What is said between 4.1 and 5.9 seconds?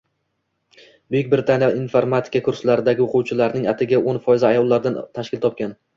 foizi ayollardan tashkil topgan.